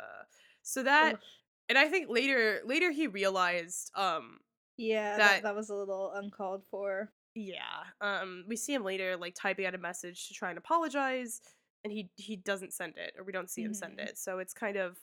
[0.62, 1.20] So that, Ugh.
[1.70, 4.40] And I think later, later he realized, um,
[4.78, 7.12] yeah, that- that, that was a little uncalled for.
[7.36, 11.42] yeah, um, we see him later like typing out a message to try and apologize,
[11.84, 14.08] and he he doesn't send it, or we don't see him send Mhm.
[14.10, 14.18] it.
[14.18, 14.98] So it's kind of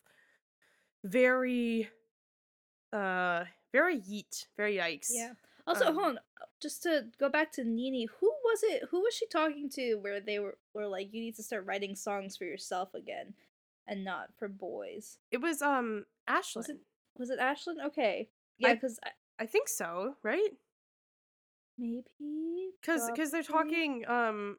[1.05, 1.91] very,
[2.93, 5.09] uh, very yeet, very yikes.
[5.11, 5.33] Yeah.
[5.67, 6.21] Also, Um, hold on.
[6.61, 8.85] Just to go back to Nini, who was it?
[8.91, 9.95] Who was she talking to?
[9.97, 13.35] Where they were were like, you need to start writing songs for yourself again,
[13.87, 15.19] and not for boys.
[15.31, 16.57] It was um Ashlyn.
[16.57, 16.77] Was it
[17.17, 17.85] was it Ashlyn?
[17.87, 18.29] Okay.
[18.59, 18.99] Yeah, I- because
[19.39, 20.51] I think so, right?
[21.79, 22.05] maybe
[22.81, 24.57] Because because they're talking um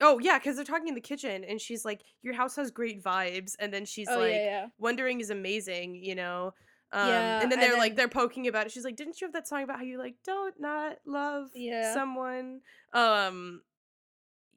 [0.00, 3.02] Oh yeah, because they're talking in the kitchen, and she's like, "Your house has great
[3.04, 4.66] vibes," and then she's oh like, yeah, yeah.
[4.78, 6.54] "Wondering is amazing," you know.
[6.90, 8.72] Um, Yeah, and then they're like then- they're poking about it.
[8.72, 11.94] She's like, "Didn't you have that song about how you like don't not love Yeah.
[11.94, 12.62] someone?"
[12.92, 13.62] Um,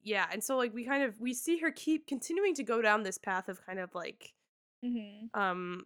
[0.05, 3.03] yeah, and so like we kind of we see her keep continuing to go down
[3.03, 4.33] this path of kind of like
[4.81, 5.83] hmm um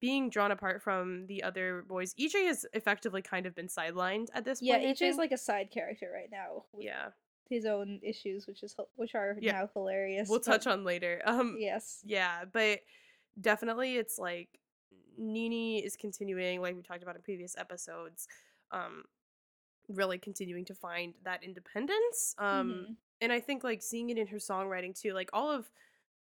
[0.00, 2.12] being drawn apart from the other boys.
[2.14, 4.84] EJ has effectively kind of been sidelined at this Yeah, point.
[4.86, 5.18] Yeah, EJ's think.
[5.18, 6.64] like a side character right now.
[6.76, 7.10] yeah,
[7.48, 9.52] his own issues, which is which are Yeah.
[9.52, 10.28] now hilarious.
[10.28, 11.22] we'll but- touch on later.
[11.24, 12.00] Um, Yes.
[12.04, 12.80] Yeah, but
[13.40, 14.48] definitely it's like
[15.16, 18.26] Nini is continuing, like we talked about in previous episodes,
[18.72, 19.04] um,
[19.88, 22.34] really continuing to find that independence.
[22.38, 22.96] Um, Mhm.
[23.20, 25.70] And I think like seeing it in her songwriting too, like all of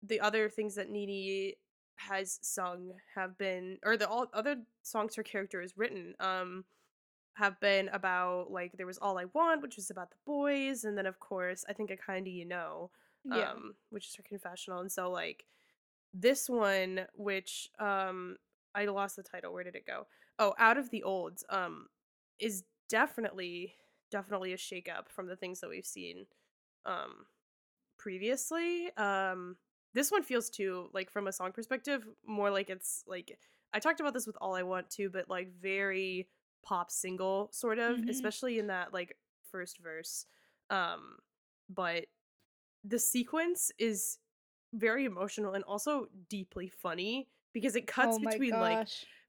[0.04, 1.56] the other things that Nini
[1.98, 6.66] has sung have been, or the all other songs her character has written, um,
[7.34, 10.98] have been about like there was all I want, which was about the boys, and
[10.98, 12.92] then of course I think I kinda you know,
[13.24, 13.54] Yeah.
[13.54, 14.80] um, which is her confessional.
[14.80, 15.46] And so like
[16.14, 18.38] this one, which um
[18.76, 19.54] I lost the title.
[19.54, 20.08] Where did it go?
[20.40, 21.88] Oh, Out of the Olds, um,
[22.40, 23.76] is definitely
[24.12, 26.26] definitely a shakeup from the things that we've seen
[26.86, 27.26] um
[27.98, 28.96] previously.
[28.98, 29.58] Um
[29.94, 33.38] this one feels too like from a song perspective more like it's like
[33.74, 36.30] I talked about this with All I Want to, but like very
[36.64, 38.10] pop single sort of, Mhm.
[38.10, 39.18] especially in that like
[39.52, 40.26] first verse.
[40.70, 41.18] Um
[41.70, 42.06] but
[42.84, 44.20] the sequence is
[44.74, 48.88] very emotional and also deeply funny because it cuts oh between like.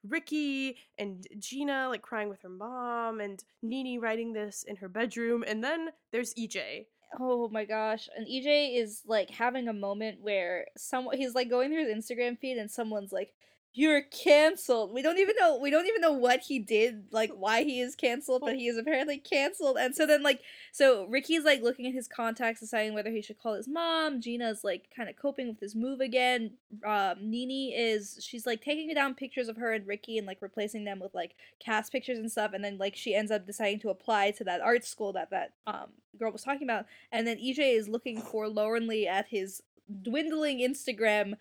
[0.09, 5.42] Ricky and Gina like crying with her mom and Nini writing this in her bedroom
[5.45, 6.87] and then there's EJ.
[7.19, 8.09] Oh my gosh.
[8.16, 12.38] And EJ is like having a moment where someone he's like going through his Instagram
[12.38, 13.33] feed and someone's like,
[13.79, 14.95] You're cancelled.
[14.95, 17.95] We don't even know we don't even know what he did, like why he is
[17.95, 19.77] cancelled, but he is apparently cancelled.
[19.79, 20.41] And so then like
[20.73, 24.23] so Ricky's like looking at his contacts, deciding whether he should call his mom.
[24.23, 26.53] Gina's like kind of coping with his move again.
[26.87, 30.85] Um Nini is she's like taking down pictures of her and Ricky and like replacing
[30.85, 33.91] them with like cast pictures and stuff, and then like she ends up deciding to
[33.91, 37.77] apply to that art school that that um girl was talking about and then EJ
[37.77, 39.62] is looking forlornly at his
[40.03, 41.35] dwindling Instagram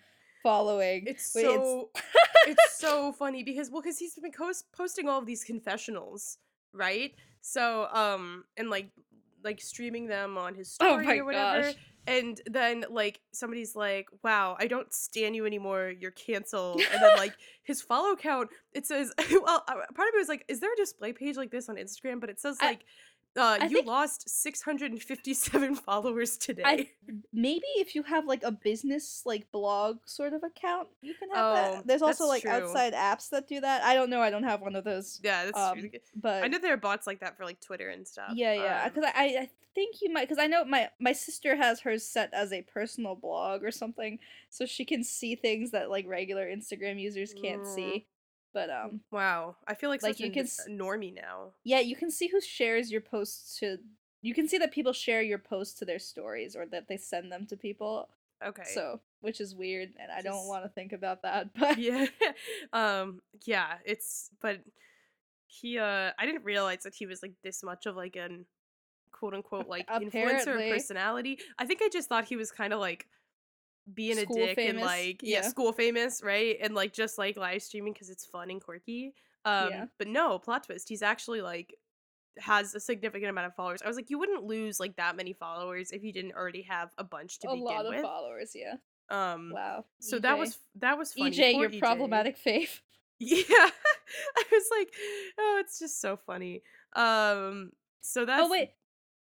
[0.49, 1.03] following.
[1.07, 1.89] It's Wait, so
[2.47, 6.37] it's so funny because well cuz he's been cos- posting all of these confessionals,
[6.73, 7.13] right?
[7.41, 8.89] So um and like
[9.43, 11.61] like streaming them on his Oh story my or whatever.
[11.71, 11.75] gosh.
[12.07, 15.91] And then like somebody's like, "Wow, I don't stand you anymore.
[15.99, 20.17] You're canceled." And then like his follow count, it says, well, uh, part of it
[20.19, 22.19] was like, is there a display page like this on Instagram?
[22.21, 22.85] But it says I- like,
[23.37, 26.63] uh, I you think- lost 657 followers today.
[26.65, 26.89] I
[27.33, 31.37] maybe if you have like a business like blog sort of account, you can have
[31.37, 31.87] Oh, that.
[31.87, 32.51] There's also like true.
[32.51, 33.83] outside apps that do that.
[33.83, 34.21] I don't know.
[34.21, 35.19] I don't have one of those.
[35.23, 35.89] yeah, that's Um, true.
[36.15, 38.31] but I know there are bots like that for like Twitter and stuff.
[38.33, 38.83] yeah, yeah.
[38.83, 40.29] um, Because I, I I think you might.
[40.29, 44.19] Because I know my my sister has hers set as a personal blog or something,
[44.49, 47.75] so she can see things that like regular Instagram users can't Mm.
[47.75, 48.05] see.
[48.55, 51.51] But um, wow, I feel like, Like, such you a can s- normie now.
[51.65, 53.79] Yeah, you can see who shares your posts to.
[54.21, 57.31] You can see that people share your posts to their stories or that they send
[57.33, 58.07] them to people.
[58.41, 58.63] Okay.
[58.73, 61.49] So, which is weird, and I don't want to think about that.
[61.59, 62.05] But yeah,
[62.73, 64.61] um, yeah, it's but
[65.47, 68.45] he uh, I didn't realize that he was like this much of like an
[69.11, 71.39] quote unquote like influencer personality.
[71.59, 73.05] I think I just thought he was kind of like
[73.93, 75.41] being School a dick and like yeah.
[75.41, 75.47] yeah.
[75.47, 79.13] school famous right and like just like live streaming because it's fun and quirky
[79.45, 79.85] um Yeah.
[79.99, 81.75] but no plot twist he's actually like
[82.37, 85.33] has a significant amount of followers i was like you wouldn't lose like that many
[85.33, 88.53] followers if you didn't already have a bunch to a begin lot of with followers,
[88.55, 88.73] yeah.
[89.09, 89.85] um Wow.
[89.99, 92.79] so that was that was funny EJ, Poor your problematic fave.
[93.19, 94.91] yeah i was like
[95.37, 96.63] oh it's just so funny
[96.95, 97.71] um
[98.01, 98.71] so that's Oh wait.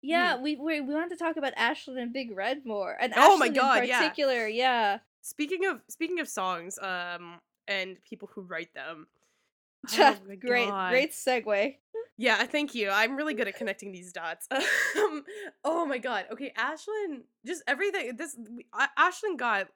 [0.07, 3.37] Yeah, we, we we wanted to talk about Ashlyn and Big Red more, and Oh
[3.37, 4.99] my Ashlyn God, in particular, yeah.
[5.21, 9.07] speaking of speaking of songs um and people who write them
[9.93, 10.15] yeah.
[10.17, 10.89] oh my great, God.
[10.91, 11.75] great segue.
[12.17, 12.89] Yeah, thank you.
[12.89, 14.47] I'm really good at connecting these dots.
[14.97, 15.23] um,
[15.63, 16.25] oh my god.
[16.31, 18.15] Okay, Ashlyn, just everything.
[18.17, 18.37] This
[18.97, 19.67] Ashlyn got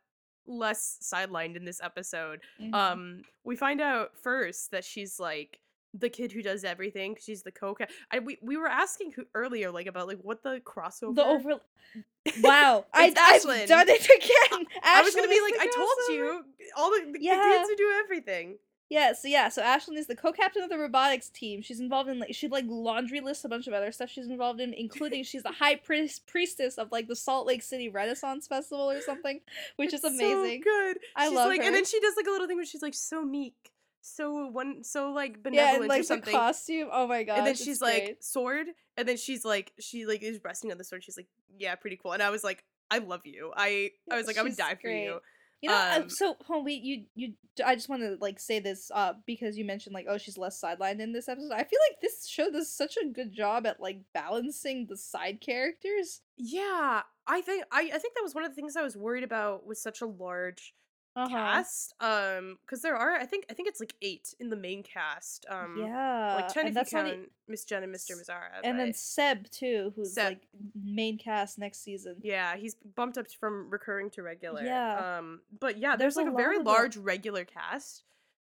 [0.48, 2.41] less sidelined in this episode.
[2.60, 2.74] Mhm.
[2.74, 5.60] Um, we find out first that she's like
[5.93, 7.17] the kid who does everything.
[7.19, 7.88] She's the coca.
[8.12, 11.15] I we, we were asking who earlier like about like what the crossover.
[11.15, 11.51] the over.
[12.43, 13.67] Wow, I, Ashlyn.
[13.67, 14.65] done it again.
[14.84, 16.45] I was gonna be like, I told you,
[16.77, 17.41] all the, the Yeah.
[17.41, 18.58] kids who do everything.
[18.91, 21.62] Yeah, so yeah, so Ashlyn is the co-captain of the robotics team.
[21.62, 24.60] She's involved in like she like laundry lists a bunch of other stuff she's involved
[24.60, 28.91] in, including she's the high priest priestess of like the Salt Lake City Renaissance Festival
[28.91, 29.39] or something,
[29.77, 30.62] which is amazing.
[30.63, 30.97] So good.
[31.15, 31.67] I she's love like, her.
[31.67, 33.71] and then she does like a little thing where she's like so meek,
[34.02, 36.90] so one, so like benevolent yeah, and or like the costume.
[36.92, 37.40] Oh my god.
[37.40, 40.84] and then she's like sword, and then she's like she like is resting on the
[40.84, 41.04] sword.
[41.04, 42.14] She's like, yeah, pretty cool.
[42.14, 43.52] And I was like, I love you.
[43.56, 45.04] I I was like I would She's die for great.
[45.06, 45.20] you.
[45.62, 47.34] You know, uh, Um, so homie, you you.
[47.64, 50.60] I just want to like say this uh because you mentioned like oh she's less
[50.60, 51.52] sidelined in this episode.
[51.54, 55.40] I feel like this show does such a good job at like balancing the side
[55.40, 56.22] characters.
[56.36, 59.24] Yeah, I think I I think that was one of the things I was worried
[59.24, 60.74] about with such a large
[61.13, 61.28] Uh-huh.
[61.28, 61.93] cast.
[62.00, 65.45] Um, because there are I think I think it's like eight in the main cast.
[65.50, 68.12] Um, yeah, like ten and if you e- count Miss Jenn and Mr.
[68.12, 68.62] Mazzara.
[68.63, 70.26] and then Seb too, who's Seb.
[70.26, 70.41] like
[70.82, 72.15] main cast next season.
[72.21, 74.63] Yeah, he's bumped up from recurring to regular.
[74.63, 75.17] Yeah.
[75.19, 76.74] Um, but yeah, There's there's, like a, very of them.
[76.74, 78.04] large regular cast.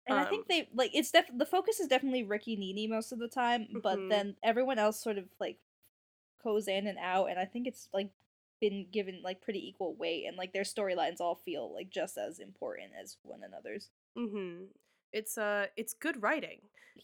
[0.06, 3.10] And I Um, think they like it's def the focus is definitely Ricky Nini most
[3.10, 4.10] of the time, but Mhm.
[4.10, 5.58] then everyone else sort of like
[6.44, 8.10] goes in and out, and I think it's like
[8.64, 12.38] been given like pretty equal weight, and like their storylines all feel like just as
[12.38, 13.90] important as one another's.
[14.16, 14.64] Mm-hmm.
[15.12, 16.60] It's uh, it's good writing,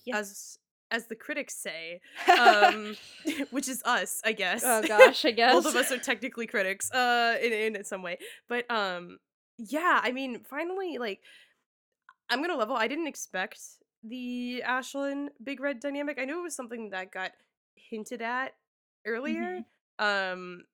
[0.07, 0.18] Yeah.
[0.18, 0.59] as
[0.92, 2.01] as the critics say,
[2.38, 2.96] um,
[3.51, 4.62] which is us, I guess.
[4.64, 8.18] oh gosh, I guess Both of us are technically critics, uh, in in some way.
[8.49, 9.18] But um,
[9.59, 11.20] yeah, I mean, finally, like,
[12.29, 12.75] I'm gonna level.
[12.77, 13.61] I didn't expect
[14.03, 16.18] the Ashlyn Big Red dynamic.
[16.18, 17.33] I knew it was something that got
[17.77, 18.55] hinted at
[19.07, 19.61] earlier,
[19.99, 20.64] um,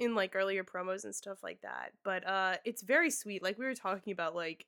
[0.00, 1.92] in like earlier promos and stuff like that.
[2.04, 3.42] But uh, it's very sweet.
[3.42, 4.66] Like we were talking about, like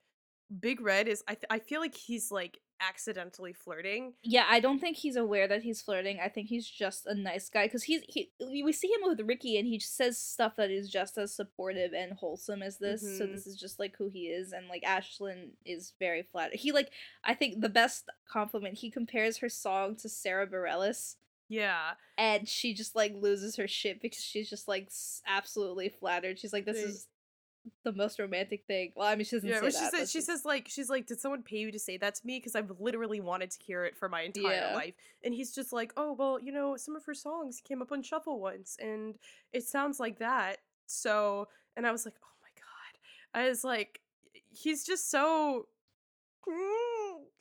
[0.60, 1.24] Big Red is.
[1.26, 4.12] I th- I feel like he's like accidentally flirting.
[4.24, 6.18] Yeah, I don't think he's aware that he's flirting.
[6.22, 8.30] I think he's just a nice guy because he's he.
[8.40, 12.12] we- see him with Ricky, and he says stuff that is just as supportive and
[12.12, 13.00] wholesome as this.
[13.00, 13.32] So Mhm.
[13.32, 16.56] this is just like who he is, and like Ashlyn is very flattered.
[16.56, 16.90] He like
[17.24, 21.16] I think the best compliment he compares her song to Sara Bareilles,
[21.52, 21.92] Yeah.
[22.18, 24.90] and she just like loses her shit because she's just like
[25.26, 26.38] absolutely flattered.
[26.38, 26.86] She's like, this Right.
[26.86, 27.08] is
[27.84, 28.92] the most romantic thing.
[28.96, 29.90] Well, I mean, she doesn't Yeah, say she that.
[29.92, 32.26] says she she's- says like she's like, did someone pay you to say that to
[32.26, 32.38] me?
[32.38, 34.74] Because I've literally wanted to hear it for my entire Yeah.
[34.74, 34.94] life.
[35.22, 38.02] And he's just like, oh well, you know, some of her songs came up on
[38.02, 39.16] shuffle once, and
[39.52, 40.58] it sounds like that.
[40.86, 44.00] So, and I was like, oh my god, I was like,
[44.50, 45.68] he's just so.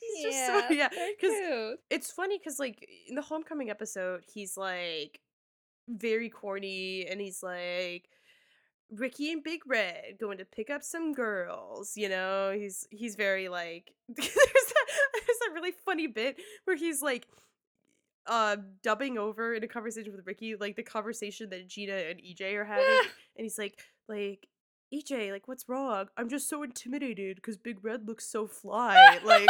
[0.02, 5.20] He's just so yeah, because it's funny because like in the homecoming episode he's like
[5.88, 8.10] very corny and he's like
[8.92, 12.52] ricky and big red going to pick up some girls you know?
[12.56, 17.28] He's he's very like there's that, there's that really funny bit where he's like
[18.28, 22.56] uh dubbing over in a conversation with ricky like the conversation that gina and ej
[22.56, 22.86] are having
[23.36, 24.48] and he's like like
[24.94, 26.08] ej like what's wrong?
[26.18, 29.48] I'm just so intimidated because big red looks so fly like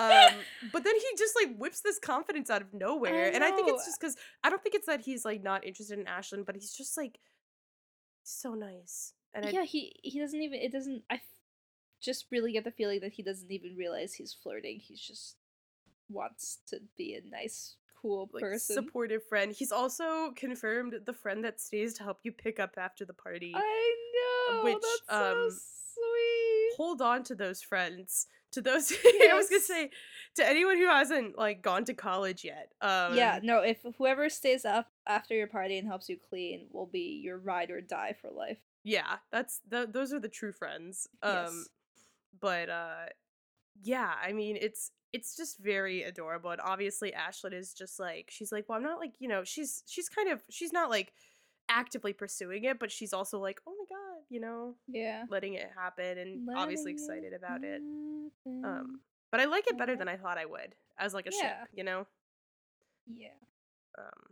[0.00, 0.32] um
[0.72, 3.84] but then he just like whips this confidence out of nowhere and i think it's
[3.84, 6.72] just because i don't think it's that he's like not interested in ashlyn but he's
[6.72, 7.18] just like
[8.22, 10.60] so nice and I, yeah, he he doesn't even.
[10.60, 11.02] It doesn't.
[11.10, 11.20] I
[12.00, 14.78] just really get the feeling that he doesn't even realize he's flirting.
[14.78, 15.36] He's just
[16.08, 18.74] wants to be a nice, cool like person.
[18.76, 23.06] supportive friend he's also confirmed the friend that stays to help you pick up after
[23.06, 23.94] the party I
[24.52, 24.64] know.
[24.64, 26.76] which, that's so um, sweet.
[26.76, 29.90] hold on to those friends to those i was gonna say
[30.36, 33.58] to anyone who hasn't like gone to college yet um yeah, no.
[33.60, 37.70] If whoever stays up after your party and helps you clean will be your ride
[37.70, 38.58] or die for life.
[38.82, 41.68] yeah that's th- those are the true friends um Yes.
[42.40, 43.06] but uh
[43.82, 48.50] yeah i mean it's it's just very adorable and obviously ashlyn is just like she's
[48.52, 51.12] like well i'm not like you know she's she's kind of she's not like
[51.74, 55.24] actively pursuing it but she's also like oh my god you know Yeah.
[55.28, 57.82] letting it happen and obviously Letting excited about it
[58.64, 59.00] um
[59.32, 61.40] but i like it better than i thought i would as like a Yeah.
[61.60, 62.06] ship you know
[63.06, 63.28] yeah.
[63.98, 64.22] um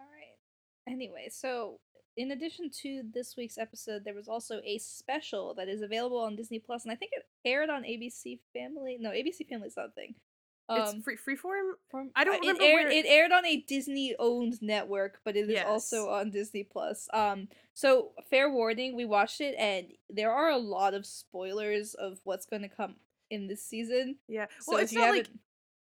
[0.00, 0.92] All right.
[0.92, 1.78] Anyway, so
[2.16, 6.34] in addition to this week's episode, there was also a special that is available on
[6.34, 8.96] Disney Plus, and I think it aired on ABC Family.
[8.98, 9.94] No, ABC Family's not
[10.68, 10.82] thing.
[10.82, 13.44] it's Um, free freeform from- I don't uh, remember It aired, where- it aired on
[13.46, 17.08] a Disney-owned network, but it is also on Disney Plus.
[17.12, 22.20] Um, so fair warning, we watched it, and there are a lot of spoilers of
[22.24, 22.96] what's going to come
[23.30, 24.16] in this season.
[24.28, 25.28] yeah So well it's not like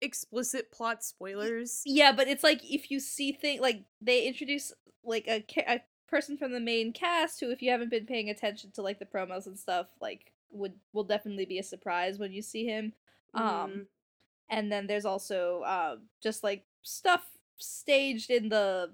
[0.02, 4.72] explicit plot spoilers Yeah, but it's like if you see things like they introduce
[5.04, 8.28] like a ca- a person from the main cast who, if you haven't been paying
[8.30, 12.32] attention to like the promos and stuff, like would will definitely be a surprise when
[12.32, 12.92] you see him.
[13.34, 13.86] Um,
[14.48, 17.24] and then there's also uh, just like stuff
[17.56, 18.92] staged in the.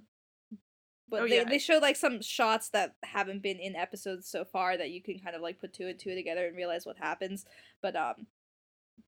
[1.09, 1.45] But Oh, they, yeah.
[1.45, 5.19] they show like some shots that haven't been in episodes so far that you can
[5.19, 7.45] kind of like put two and two together and realize what happens.
[7.83, 8.27] But um,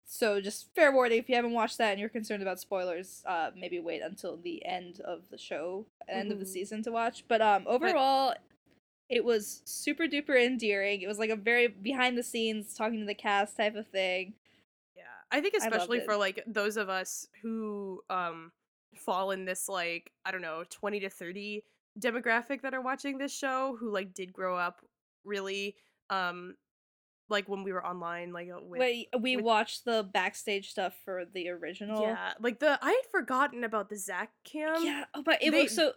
[0.04, 3.52] so just fair warning if you haven't watched that and you're concerned about spoilers, uh,
[3.56, 6.48] maybe wait until the end of the show, end of the Mhm.
[6.48, 7.24] season to watch.
[7.26, 8.34] But um, overall,
[9.08, 11.00] it was super duper endearing.
[11.00, 14.34] It was like a very behind the scenes, talking to the cast type of thing.
[15.34, 16.04] I think especially it.
[16.06, 18.52] for like those of us who um
[18.96, 21.64] fall in this like I don't know twenty to thirty
[21.98, 24.80] demographic that are watching this show who like did grow up
[25.24, 25.76] really
[26.10, 26.54] um
[27.30, 30.94] like when we were online like uh, with Wait, we with- watched the backstage stuff
[31.04, 32.02] for the original.
[32.02, 35.04] yeah like the i had forgotten about the zach cam yeah.
[35.14, 35.92] Oh, but it they- looks so.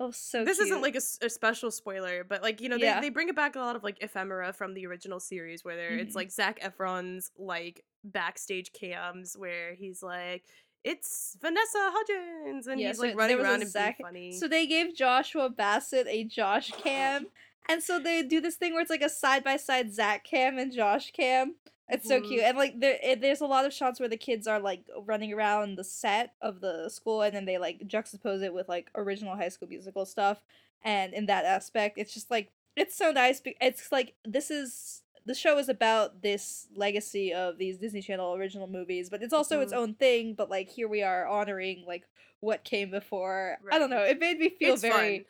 [0.00, 0.44] Oh, so.
[0.44, 0.82] this isn't cute.
[0.82, 3.00] like a, special spoiler, but like you know, they, Yeah.
[3.00, 5.90] they bring it back a lot of like ephemera from the original series, where there
[5.96, 6.16] it's Mhm.
[6.16, 10.44] like Zac Efron's like backstage cams where he's like,
[10.84, 14.32] "It's Vanessa Hudgens," and Yeah, he's so like running around and being funny.
[14.32, 17.26] So they gave Joshua Bassett a Josh cam,
[17.68, 20.58] and so they do this thing where it's like a side by side Zach cam
[20.58, 21.54] and Josh cam.
[21.88, 22.26] It's so Mhm.
[22.28, 24.84] cute, and like there, it, there's a lot of shots where the kids are like
[25.04, 28.90] running around the set of the school, and then they like juxtapose it with like
[28.94, 30.42] original High School Musical stuff.
[30.82, 33.40] And in that aspect, it's just like it's so nice.
[33.40, 38.34] be- It's like this is the show is about this legacy of these Disney Channel
[38.34, 39.76] original movies, but it's also its Mhm.
[39.76, 40.34] own thing.
[40.34, 42.04] But like here we are honoring like
[42.40, 43.58] what came before.
[43.72, 44.02] I don't know.
[44.02, 45.26] It made me feel It's very fun.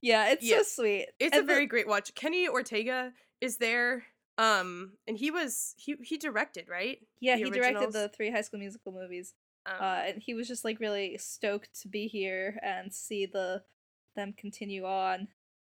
[0.00, 0.28] yeah.
[0.30, 0.58] It's Yeah.
[0.58, 1.08] so sweet.
[1.18, 2.14] It's a And the- very great watch.
[2.14, 4.06] Kenny Ortega is there,
[4.38, 7.06] um, and he was he he directed right.
[7.20, 7.36] yeah.
[7.36, 9.34] the He directed the three High School Musical movies,
[9.66, 13.62] Um, uh, and he was just like really stoked to be here and see the
[14.16, 15.28] them continue on.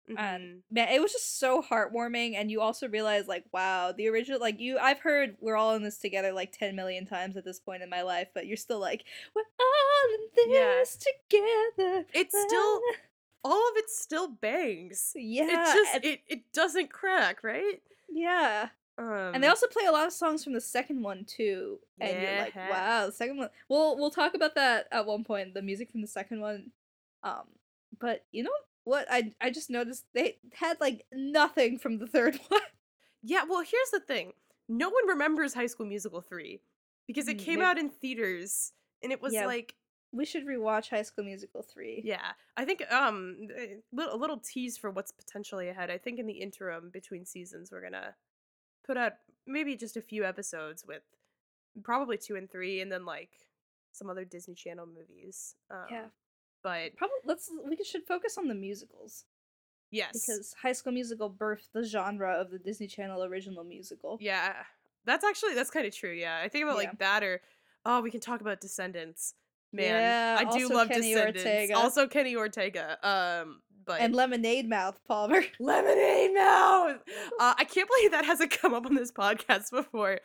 [0.08, 0.58] And mhm.
[0.70, 4.58] man it was just so heartwarming and you also realize like wow the original like
[4.58, 7.82] you i've heard we're all in this together like 10 million times at this point
[7.82, 10.58] in my life but you're still like we're all in Yeah.
[10.80, 12.80] this together it's still
[13.44, 15.12] all of it still bangs.
[15.14, 17.80] yeah it just and- it it doesn't crack, right?
[18.10, 21.78] yeah Um, and they also play a lot of songs from the second one too
[22.00, 25.54] and you're like wow the second one we'll we'll talk about that at one point
[25.54, 26.70] the music from the second one
[27.22, 27.44] um
[27.98, 28.50] but you know
[28.84, 32.60] what i i just noticed they had like nothing from the third one
[33.24, 34.32] Yeah, well, here's the thing.
[34.68, 36.60] No one remembers High School Musical 3
[37.06, 39.46] because it Mm, came maybe- out in theaters and it was Yeah.
[39.46, 39.76] like
[40.10, 44.38] we should rewatch high school musical 3 yeah, I think um a little, a little
[44.38, 45.88] tease for what's potentially ahead.
[45.90, 48.14] I think in the interim between seasons we're going to
[48.84, 49.12] put out
[49.46, 51.02] maybe just a few episodes with
[51.84, 53.30] probably 2 and 3 and then like
[53.92, 55.54] some other Disney Channel movies.
[55.70, 56.06] Um, Yeah.
[56.62, 59.24] But Probably let's we should focus on the musicals
[59.90, 60.12] yes.
[60.12, 64.18] because High School Musical birthed the genre of the Disney Channel original musical.
[64.20, 64.54] Yeah,
[65.04, 66.12] that's actually that's kind of true.
[66.12, 66.88] Yeah, I think about Yeah.
[66.88, 67.40] like that, or
[67.84, 69.34] oh, we can talk about Descendants.
[69.72, 71.44] Man, Yeah, I do love Kenny Descendants.
[71.44, 71.76] Ortega.
[71.76, 72.98] Also Kenny Ortega.
[73.02, 75.42] Um, but And Lemonade Mouth Palmer.
[75.58, 77.00] Lemonade Mouth.
[77.40, 80.20] Uh, I can't believe that hasn't come up on this podcast before.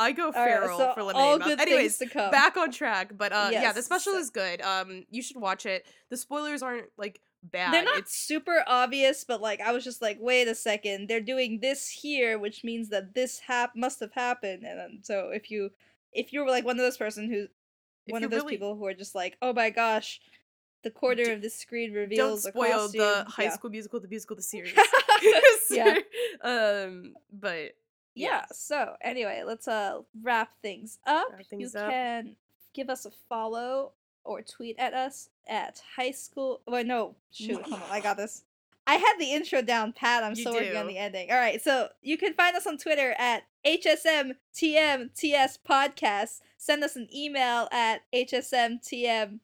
[0.00, 1.48] I go All right, feral so for all Lemonade Mouth.
[1.48, 2.30] good Anyways, things to come.
[2.30, 3.12] back on track.
[3.16, 4.62] But uh, yeah, the special is good.
[4.62, 5.86] Um, you should watch it.
[6.08, 7.74] The spoilers aren't like bad.
[7.74, 11.20] They're not It's super obvious, but like I was just like, wait a second, they're
[11.20, 14.64] doing this here, which means that this hap must have happened.
[14.64, 15.70] And then, so if you
[16.12, 17.46] if you're like one of those person who
[18.06, 20.18] if one of those really people who are just like, oh my gosh,
[20.82, 23.24] the quarter D- of the screen don't reveals a spoil the.
[23.28, 23.50] High yeah.
[23.50, 24.74] School Musical, the musical, the series.
[25.70, 25.98] Yeah.
[26.42, 27.76] um, but
[28.14, 31.26] yeah so anyway let's uh wrap things up.
[31.32, 31.90] Wrap you up.
[31.90, 32.36] can
[32.74, 33.92] give us a follow
[34.24, 38.42] or tweet at us at high school well no shoot hold on i got this.
[38.86, 41.30] I had the intro down pat i'm You still working on the ending.
[41.30, 46.40] All right so you can find us on twitter at hsmtmts podcast.
[46.58, 49.38] Send us an email at hsmtmts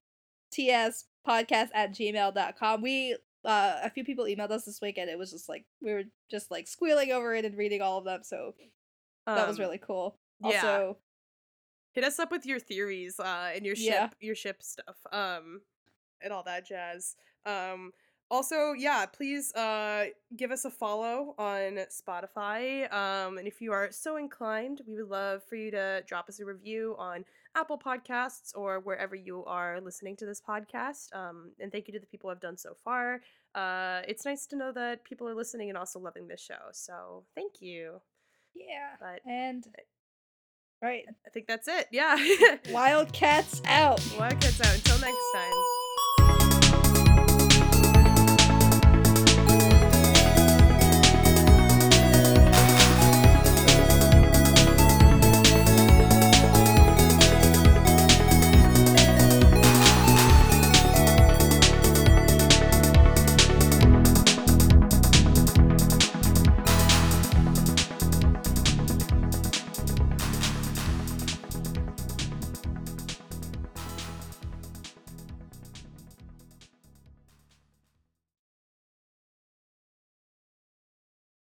[1.27, 3.17] podcast at gmail.com we
[3.47, 6.03] uh, a few people emailed us this week and it was just like we were
[6.31, 8.53] just like squealing over it and reading all of them so
[9.27, 10.19] that was um, really cool.
[10.41, 10.57] yeah.
[10.57, 10.99] Also,
[11.93, 14.09] hit us up with your theories uh and your ship Yeah.
[14.21, 15.63] your ship stuff um
[16.21, 17.17] and all that jazz
[17.47, 17.93] um
[18.31, 23.91] also yeah please uh give us a follow on spotify um and if you are
[23.93, 27.25] so inclined we would love for you to drop us a review on
[27.57, 31.99] apple podcasts or wherever you are listening to this podcast um and thank you to
[32.01, 33.21] the people who have done so far.
[33.55, 37.25] Uh it's nice to know that people are listening and also loving this show so
[37.35, 38.01] thank you.
[38.55, 38.97] Yeah.
[39.01, 39.65] but And
[40.83, 42.17] right, i think that's it yeah.
[42.71, 44.01] Wildcats out.
[44.19, 44.75] Wildcats out.
[44.75, 45.53] Until next time